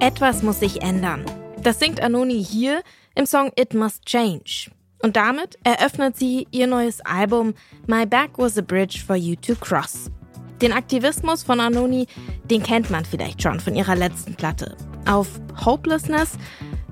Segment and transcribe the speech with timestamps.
[0.00, 1.24] Etwas muss sich ändern.
[1.62, 2.82] Das singt Anoni hier
[3.14, 4.70] im Song It Must Change.
[5.02, 7.54] Und damit eröffnet sie ihr neues Album
[7.86, 10.10] My Back Was a Bridge for You to Cross.
[10.60, 12.06] Den Aktivismus von Anoni,
[12.50, 14.76] den kennt man vielleicht schon von ihrer letzten Platte.
[15.06, 15.28] Auf
[15.64, 16.32] Hopelessness,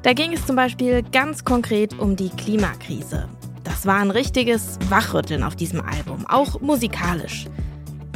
[0.03, 3.29] da ging es zum Beispiel ganz konkret um die Klimakrise.
[3.67, 7.47] Das war ein richtiges Wachrütteln auf diesem Album, auch musikalisch.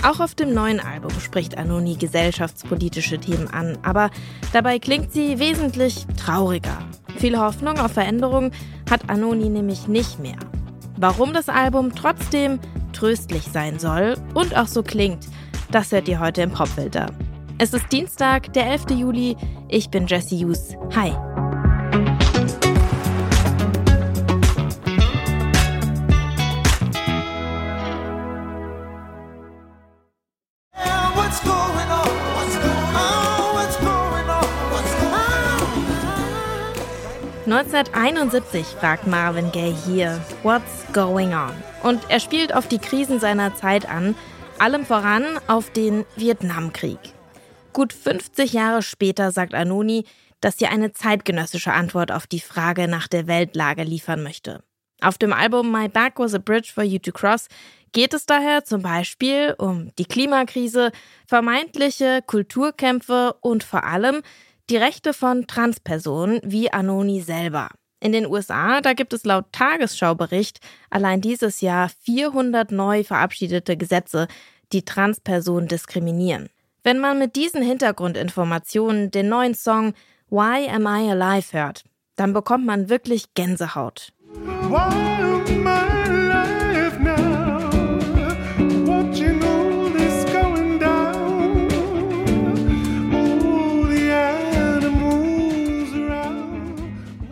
[0.04, 4.10] Auch auf dem neuen Album spricht Anoni gesellschaftspolitische Themen an, aber
[4.52, 6.78] dabei klingt sie wesentlich trauriger.
[7.18, 8.52] Viel Hoffnung auf Veränderung
[8.88, 10.38] hat Anoni nämlich nicht mehr.
[10.96, 12.60] Warum das Album trotzdem
[12.92, 15.26] tröstlich sein soll und auch so klingt,
[15.73, 17.06] das hört ihr heute im Popfilter.
[17.59, 18.90] Es ist Dienstag, der 11.
[18.90, 19.37] Juli.
[19.68, 20.76] Ich bin Jesse Hughes.
[20.95, 21.12] Hi.
[37.52, 41.51] 1971 fragt Marvin Gaye hier, What's going on?
[41.82, 44.15] Und er spielt auf die Krisen seiner Zeit an,
[44.60, 47.01] allem voran auf den Vietnamkrieg.
[47.73, 50.04] Gut 50 Jahre später sagt Anoni,
[50.40, 54.62] dass sie eine zeitgenössische Antwort auf die Frage nach der Weltlage liefern möchte.
[55.01, 57.48] Auf dem Album My Back Was a Bridge for You to Cross
[57.90, 60.93] geht es daher zum Beispiel um die Klimakrise,
[61.26, 64.22] vermeintliche Kulturkämpfe und vor allem
[64.71, 67.71] die Rechte von Transpersonen wie Anoni selber.
[67.99, 74.28] In den USA, da gibt es laut Tagesschaubericht allein dieses Jahr 400 neu verabschiedete Gesetze,
[74.72, 76.49] die Transpersonen diskriminieren.
[76.82, 79.93] Wenn man mit diesen Hintergrundinformationen den neuen Song
[80.31, 81.84] Why Am I Alive hört,
[82.16, 84.12] dann bekommt man wirklich Gänsehaut.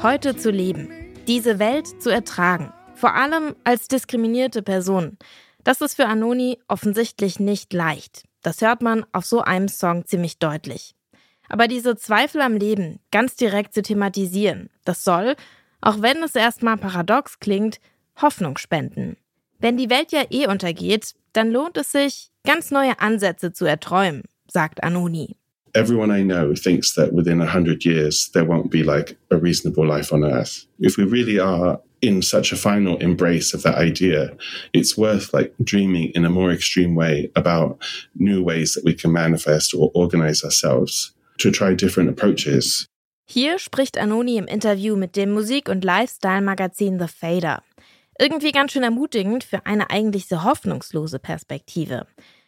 [0.00, 0.88] Heute zu leben,
[1.26, 5.18] diese Welt zu ertragen, vor allem als diskriminierte Person,
[5.64, 8.22] das ist für Anoni offensichtlich nicht leicht.
[8.42, 10.94] Das hört man auf so einem Song ziemlich deutlich.
[11.48, 15.34] Aber diese Zweifel am Leben ganz direkt zu thematisieren, das soll,
[15.80, 17.80] auch wenn es erstmal paradox klingt,
[18.22, 19.16] Hoffnung spenden.
[19.58, 24.22] Wenn die Welt ja eh untergeht, dann lohnt es sich, ganz neue Ansätze zu erträumen,
[24.46, 25.36] sagt Anoni.
[25.74, 29.86] Everyone I know thinks that within a hundred years there won't be like a reasonable
[29.86, 30.66] life on Earth.
[30.80, 34.36] If we really are in such a final embrace of that idea,
[34.72, 37.78] it's worth like dreaming in a more extreme way about
[38.14, 42.86] new ways that we can manifest or organize ourselves to try different approaches.
[43.30, 47.62] Hier spricht Anoni im Interview mit dem Musik- und Lifestyle-Magazin The Fader.
[48.18, 52.06] Irgendwie ganz schön ermutigend für eine eigentlich so hoffnungslose Perspektive.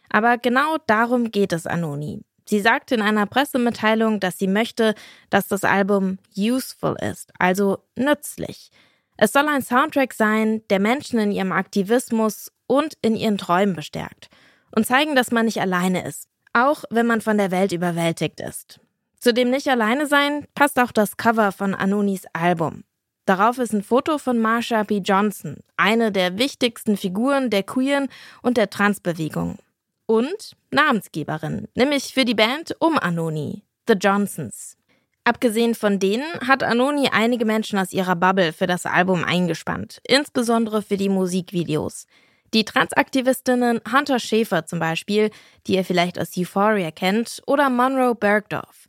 [0.09, 2.23] Aber genau darum geht es Anoni.
[2.51, 4.97] Sie sagte in einer Pressemitteilung, dass sie möchte,
[5.31, 8.73] dass das Album useful ist, also nützlich.
[9.17, 14.31] Es soll ein Soundtrack sein, der Menschen in ihrem Aktivismus und in ihren Träumen bestärkt
[14.75, 18.81] und zeigen, dass man nicht alleine ist, auch wenn man von der Welt überwältigt ist.
[19.21, 22.83] Zu dem Nicht alleine sein passt auch das Cover von Anonis Album.
[23.27, 24.99] Darauf ist ein Foto von Marsha P.
[24.99, 28.09] Johnson, eine der wichtigsten Figuren der queeren
[28.43, 29.59] und der Transbewegung.
[30.11, 34.77] Und Namensgeberin, nämlich für die Band um Anoni, The Johnsons.
[35.23, 40.83] Abgesehen von denen hat Anoni einige Menschen aus ihrer Bubble für das Album eingespannt, insbesondere
[40.83, 42.09] für die Musikvideos.
[42.53, 45.31] Die Transaktivistinnen Hunter Schäfer zum Beispiel,
[45.69, 48.89] die ihr vielleicht aus Euphoria kennt, oder Monroe Bergdorf.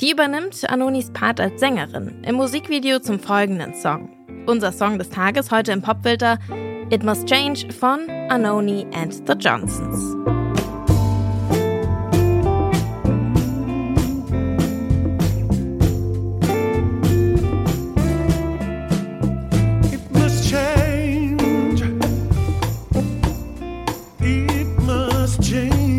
[0.00, 4.08] Die übernimmt Anonis Part als Sängerin im Musikvideo zum folgenden Song.
[4.46, 6.38] Unser Song des Tages heute im Popfilter
[6.94, 10.14] It Must Change von Anoni and the Johnsons.
[25.42, 25.93] change.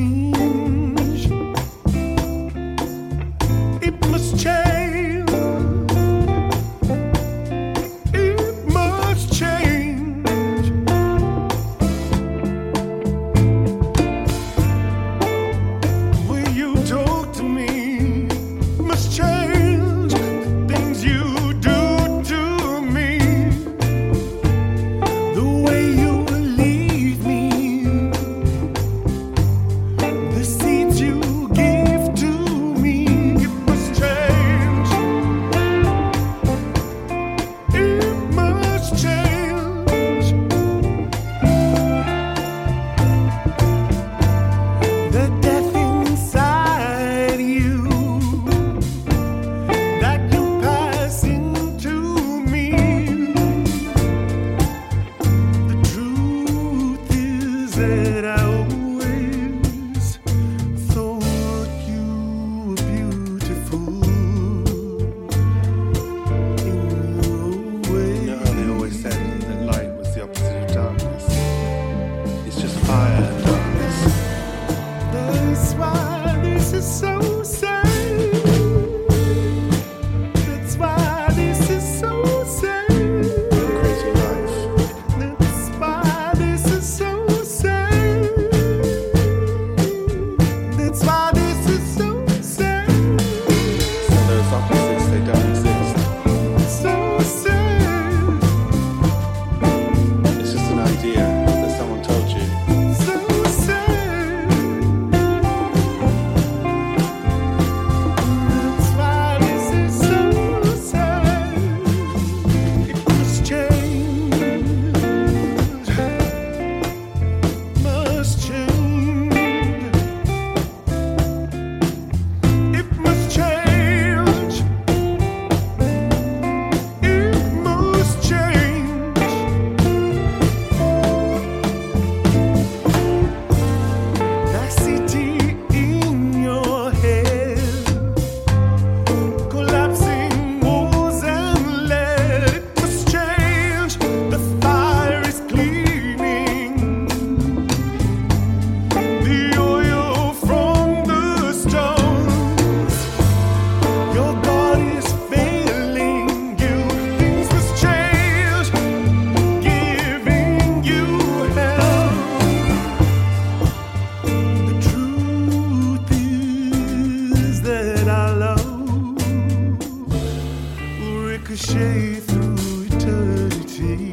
[171.66, 174.12] Ricochet through eternity.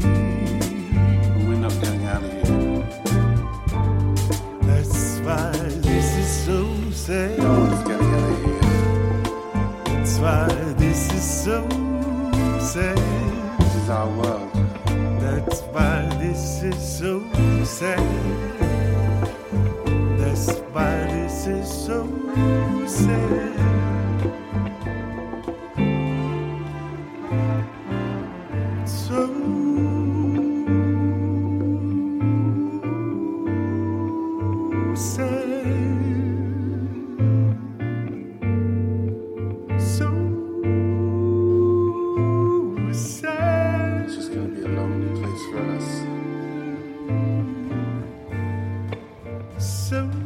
[1.46, 2.86] We're not getting out of here.
[4.62, 7.38] That's why this is so sad.
[7.38, 8.60] No one's getting out of here.
[9.84, 10.46] That's why
[10.78, 11.68] this is so
[12.60, 12.98] sad.
[13.60, 14.50] This is our world.
[15.20, 17.22] That's why this is so
[17.64, 17.98] sad.
[20.18, 22.06] That's why this is so
[22.86, 23.91] sad.
[49.62, 50.21] So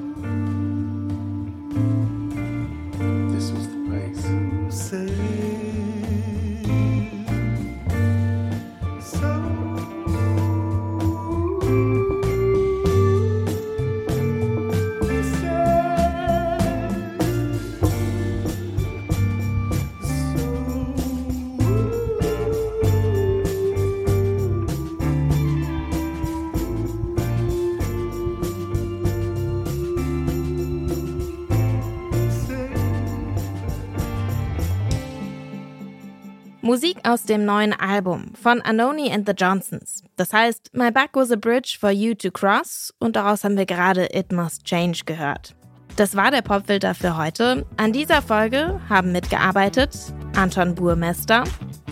[36.67, 40.03] Musik aus dem neuen Album von Anoni and the Johnsons.
[40.17, 43.67] Das heißt My Back Was a Bridge for You to Cross und daraus haben wir
[43.67, 45.55] gerade It Must Change gehört.
[45.95, 47.65] Das war der Popfilter für heute.
[47.77, 49.97] An dieser Folge haben mitgearbeitet
[50.35, 51.45] Anton Burmester,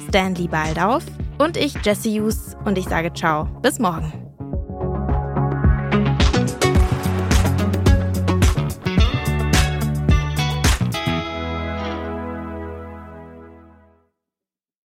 [0.09, 1.05] Stanley Baldauf
[1.39, 2.57] und ich, Jesse Hughes.
[2.65, 4.24] Und ich sage ciao, bis morgen.